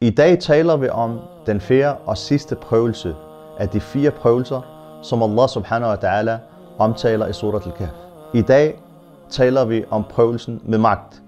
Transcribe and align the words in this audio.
I 0.00 0.10
dag 0.10 0.38
taler 0.38 0.76
vi 0.76 0.88
om 0.88 1.20
den 1.46 1.60
fjerde 1.60 1.96
og 2.06 2.16
sidste 2.16 2.54
prøvelse 2.54 3.14
af 3.58 3.68
de 3.68 3.80
fire 3.80 4.10
prøvelser, 4.10 4.60
som 5.02 5.22
Allah 5.22 5.48
subhanahu 5.48 5.90
wa 5.90 5.96
ta'ala 5.96 6.38
omtaler 6.78 7.26
i 7.26 7.32
surat 7.32 7.66
al-Kahf. 7.66 7.94
I 8.34 8.42
dag 8.42 8.82
taler 9.30 9.64
vi 9.64 9.84
om 9.90 10.04
prøvelsen 10.04 10.60
med 10.64 10.78
magt. 10.78 11.22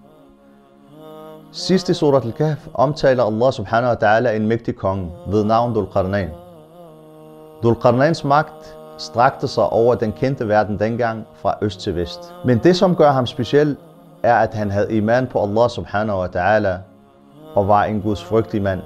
Sidst 1.53 1.88
i 1.88 1.95
surat 1.95 2.25
al-Kahf 2.25 2.67
omtaler 2.75 3.25
Allah 3.25 3.53
subhanahu 3.53 3.95
wa 4.01 4.19
ta'ala 4.19 4.29
en 4.29 4.47
mægtig 4.47 4.77
konge 4.77 5.11
ved 5.27 5.45
navn 5.45 5.73
Dhul 5.73 5.87
Qarnayn. 5.93 6.31
Dhul 7.63 7.75
Qarnayns 7.75 8.25
magt 8.25 8.77
strakte 8.99 9.49
sig 9.49 9.67
over 9.67 9.95
den 9.95 10.13
kendte 10.13 10.49
verden 10.49 10.79
dengang 10.79 11.27
fra 11.35 11.55
øst 11.63 11.81
til 11.81 11.97
vest. 11.97 12.35
Men 12.45 12.59
det 12.59 12.77
som 12.77 12.97
gør 12.97 13.11
ham 13.11 13.27
speciel 13.27 13.77
er 14.23 14.35
at 14.35 14.55
han 14.55 14.71
havde 14.71 14.93
iman 14.97 15.27
på 15.27 15.43
Allah 15.43 15.71
subhanahu 15.71 16.19
wa 16.21 16.27
ta'ala 16.27 16.90
og 17.55 17.69
var 17.69 17.84
en 17.84 18.01
Guds 18.01 18.24
frygtig 18.24 18.62
mand. 18.62 18.80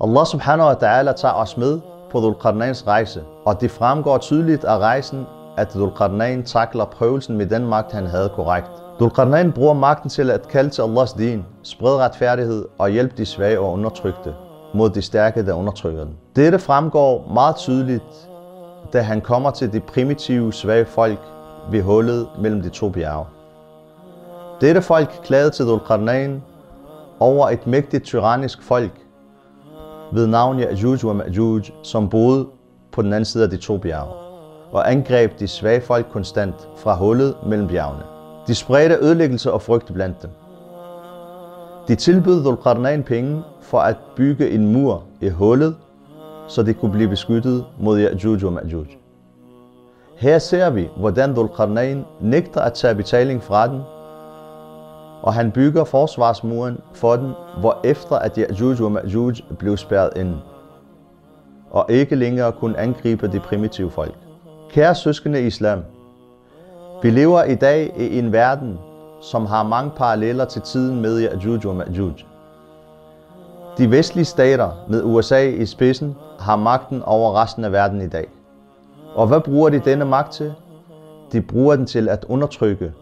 Allah 0.00 0.26
subhanahu 0.26 0.68
wa 0.68 0.74
ta'ala 0.74 1.12
tager 1.12 1.34
os 1.34 1.56
med 1.56 1.80
på 2.10 2.18
Dhul 2.18 2.34
Qarnayns 2.34 2.86
rejse, 2.86 3.22
og 3.44 3.60
det 3.60 3.70
fremgår 3.70 4.18
tydeligt 4.18 4.64
af 4.64 4.78
rejsen, 4.78 5.26
at 5.56 5.72
Dhul 5.72 5.90
Qarnayn 5.96 6.42
takler 6.42 6.84
prøvelsen 6.84 7.36
med 7.36 7.46
den 7.46 7.66
magt, 7.66 7.92
han 7.92 8.06
havde 8.06 8.28
korrekt. 8.28 8.70
Dhul 8.98 9.10
Qarnayn 9.10 9.52
bruger 9.52 9.74
magten 9.74 10.10
til 10.10 10.30
at 10.30 10.48
kalde 10.48 10.70
til 10.70 10.82
Allahs 10.82 11.12
din, 11.12 11.44
sprede 11.62 11.98
retfærdighed 11.98 12.64
og 12.78 12.88
hjælpe 12.90 13.14
de 13.16 13.26
svage 13.26 13.60
og 13.60 13.72
undertrykte 13.72 14.34
mod 14.74 14.90
de 14.90 15.02
stærke, 15.02 15.46
der 15.46 15.54
undertrykker 15.54 16.04
dem. 16.04 16.14
Dette 16.36 16.58
fremgår 16.58 17.30
meget 17.34 17.56
tydeligt, 17.56 18.28
da 18.92 19.00
han 19.00 19.20
kommer 19.20 19.50
til 19.50 19.72
de 19.72 19.80
primitive, 19.80 20.52
svage 20.52 20.84
folk 20.84 21.18
ved 21.70 21.82
hullet 21.82 22.28
mellem 22.38 22.62
de 22.62 22.68
to 22.68 22.88
bjerge. 22.88 23.24
Dette 24.60 24.82
folk 24.82 25.20
klagede 25.24 25.50
til 25.50 25.64
Dhul 25.64 25.80
Qarnayn 25.80 26.40
over 27.22 27.48
et 27.48 27.66
mægtigt 27.66 28.04
tyrannisk 28.04 28.62
folk 28.62 28.92
ved 30.12 30.26
navn 30.26 30.60
Ya'juj 30.60 31.06
og 31.06 31.16
Ma'juj, 31.16 31.70
som 31.82 32.08
boede 32.08 32.46
på 32.92 33.02
den 33.02 33.12
anden 33.12 33.24
side 33.24 33.44
af 33.44 33.50
de 33.50 33.56
to 33.56 33.78
bjerge, 33.78 34.12
og 34.72 34.90
angreb 34.90 35.38
de 35.38 35.48
svage 35.48 35.80
folk 35.80 36.06
konstant 36.12 36.54
fra 36.76 36.96
hullet 36.96 37.34
mellem 37.46 37.68
bjergene. 37.68 38.02
De 38.46 38.54
spredte 38.54 38.96
ødelæggelse 39.00 39.52
og 39.52 39.62
frygt 39.62 39.94
blandt 39.94 40.22
dem. 40.22 40.30
De 41.88 41.94
tilbød 41.94 42.44
Dhul 42.44 43.02
penge 43.02 43.42
for 43.60 43.78
at 43.78 43.96
bygge 44.16 44.50
en 44.50 44.72
mur 44.72 45.02
i 45.20 45.28
hullet, 45.28 45.76
så 46.48 46.62
de 46.62 46.74
kunne 46.74 46.92
blive 46.92 47.08
beskyttet 47.08 47.64
mod 47.78 48.06
Ya'juj 48.06 48.46
og 48.46 48.52
Ma'juj. 48.52 48.96
Her 50.16 50.38
ser 50.38 50.70
vi, 50.70 50.88
hvordan 50.96 51.32
Dhul 51.32 51.48
Qarnayn 51.48 52.02
nægter 52.20 52.60
at 52.60 52.72
tage 52.72 52.94
betaling 52.94 53.42
fra 53.42 53.66
den, 53.66 53.80
og 55.22 55.34
han 55.34 55.50
bygger 55.50 55.84
forsvarsmuren 55.84 56.78
for 56.94 57.16
den, 57.16 57.32
hvor 57.60 57.80
efter 57.84 58.16
at 58.16 58.38
Ya'juj 58.38 58.82
og 58.82 58.92
Ma'juj 58.92 59.54
blev 59.58 59.76
spærret 59.76 60.10
ind, 60.16 60.34
og 61.70 61.86
ikke 61.88 62.14
længere 62.14 62.52
kunne 62.52 62.78
angribe 62.78 63.28
de 63.28 63.40
primitive 63.40 63.90
folk. 63.90 64.14
Kære 64.70 64.94
søskende 64.94 65.42
i 65.42 65.46
islam, 65.46 65.82
vi 67.02 67.10
lever 67.10 67.42
i 67.42 67.54
dag 67.54 67.92
i 67.96 68.18
en 68.18 68.32
verden, 68.32 68.78
som 69.20 69.46
har 69.46 69.62
mange 69.62 69.90
paralleller 69.96 70.44
til 70.44 70.62
tiden 70.62 71.00
med 71.00 71.28
Ya'juj 71.28 71.68
og 71.68 71.82
Ma'juj. 71.82 72.24
De 73.78 73.90
vestlige 73.90 74.24
stater 74.24 74.70
med 74.88 75.02
USA 75.04 75.48
i 75.48 75.66
spidsen 75.66 76.16
har 76.38 76.56
magten 76.56 77.02
over 77.02 77.42
resten 77.42 77.64
af 77.64 77.72
verden 77.72 78.00
i 78.00 78.08
dag. 78.08 78.28
Og 79.14 79.26
hvad 79.26 79.40
bruger 79.40 79.68
de 79.68 79.78
denne 79.78 80.04
magt 80.04 80.32
til? 80.32 80.54
De 81.32 81.40
bruger 81.40 81.76
den 81.76 81.86
til 81.86 82.08
at 82.08 82.24
undertrykke 82.28 82.92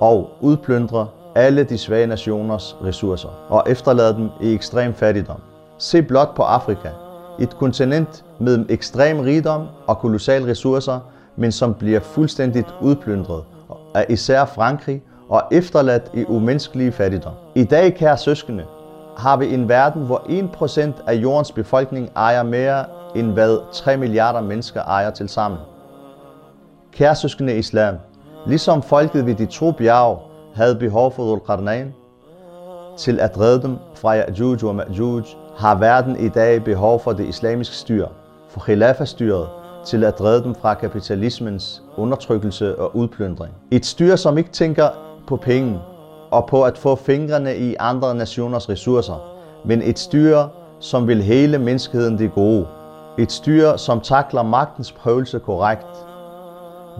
og 0.00 0.30
udplyndre 0.40 1.08
alle 1.34 1.64
de 1.64 1.78
svage 1.78 2.06
nationers 2.06 2.76
ressourcer 2.84 3.28
og 3.48 3.64
efterlade 3.66 4.14
dem 4.14 4.28
i 4.40 4.54
ekstrem 4.54 4.94
fattigdom. 4.94 5.40
Se 5.78 6.02
blot 6.02 6.34
på 6.34 6.42
Afrika, 6.42 6.88
et 7.38 7.56
kontinent 7.56 8.24
med 8.38 8.66
ekstrem 8.68 9.20
rigdom 9.20 9.66
og 9.86 9.98
kolossale 9.98 10.46
ressourcer, 10.50 11.00
men 11.36 11.52
som 11.52 11.74
bliver 11.74 12.00
fuldstændigt 12.00 12.74
udplyndret 12.80 13.42
af 13.94 14.06
især 14.08 14.44
Frankrig 14.44 15.02
og 15.28 15.42
efterladt 15.52 16.10
i 16.14 16.24
umenneskelig 16.28 16.94
fattigdom. 16.94 17.32
I 17.54 17.64
dag, 17.64 17.94
kære 17.94 18.18
søskende, 18.18 18.64
har 19.16 19.36
vi 19.36 19.54
en 19.54 19.68
verden, 19.68 20.02
hvor 20.02 20.18
1% 20.18 20.80
af 21.06 21.14
jordens 21.14 21.52
befolkning 21.52 22.10
ejer 22.16 22.42
mere 22.42 22.84
end 23.14 23.32
hvad 23.32 23.58
3 23.72 23.96
milliarder 23.96 24.40
mennesker 24.40 24.82
ejer 24.82 25.10
til 25.10 25.28
sammen. 25.28 25.60
Kære 26.92 27.14
søskende 27.14 27.56
islam, 27.56 27.94
ligesom 28.46 28.82
folket 28.82 29.26
ved 29.26 29.34
de 29.34 29.46
to 29.46 29.72
bjerge 29.72 30.18
havde 30.54 30.74
behov 30.74 31.12
for 31.12 31.22
Dhul 31.22 31.40
Qarnayn 31.40 31.92
til 32.96 33.20
at 33.20 33.40
redde 33.40 33.62
dem 33.62 33.76
fra 33.94 34.20
Ya'juj 34.20 34.64
og 34.64 34.82
Ma'juj, 34.82 35.36
har 35.56 35.78
verden 35.78 36.16
i 36.16 36.28
dag 36.28 36.64
behov 36.64 37.00
for 37.00 37.12
det 37.12 37.26
islamiske 37.26 37.74
styre, 37.74 38.08
for 38.48 38.60
khilafa-styret, 38.60 39.48
til 39.86 40.04
at 40.04 40.20
redde 40.20 40.44
dem 40.44 40.54
fra 40.54 40.74
kapitalismens 40.74 41.82
undertrykkelse 41.96 42.78
og 42.78 42.96
udplyndring. 42.96 43.54
Et 43.70 43.86
styre, 43.86 44.16
som 44.16 44.38
ikke 44.38 44.50
tænker 44.50 44.88
på 45.26 45.36
penge 45.36 45.80
og 46.30 46.46
på 46.46 46.62
at 46.62 46.78
få 46.78 46.94
fingrene 46.96 47.56
i 47.56 47.74
andre 47.78 48.14
nationers 48.14 48.68
ressourcer, 48.68 49.34
men 49.64 49.82
et 49.82 49.98
styre, 49.98 50.48
som 50.80 51.08
vil 51.08 51.22
hele 51.22 51.58
menneskeheden 51.58 52.18
det 52.18 52.34
gode. 52.34 52.66
Et 53.18 53.32
styre, 53.32 53.78
som 53.78 54.00
takler 54.00 54.42
magtens 54.42 54.92
prøvelse 54.92 55.38
korrekt, 55.38 55.86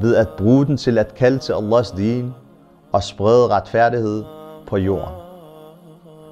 ved 0.01 0.17
at 0.17 0.29
bruge 0.29 0.67
den 0.67 0.77
til 0.77 0.99
at 0.99 1.15
kalde 1.15 1.39
til 1.39 1.53
Allahs 1.53 1.91
din 1.91 2.35
og 2.93 3.03
sprede 3.03 3.49
retfærdighed 3.49 4.25
på 4.67 4.77
jorden. 4.77 5.15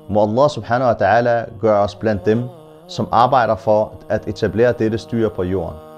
Må 0.08 0.22
Allah 0.22 0.50
subhanahu 0.50 0.88
wa 0.88 0.94
ta'ala 0.94 1.58
gøre 1.60 1.82
os 1.82 1.94
blandt 1.94 2.26
dem, 2.26 2.42
som 2.88 3.08
arbejder 3.12 3.56
for 3.56 3.92
at 4.08 4.28
etablere 4.28 4.72
dette 4.72 4.98
styre 4.98 5.30
på 5.30 5.42
jorden. 5.42 5.89